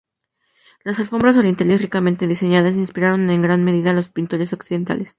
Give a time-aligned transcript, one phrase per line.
[0.83, 5.09] Las alfombras orientales ricamente diseñadas inspiraron en gran medida a los pintores occidentales.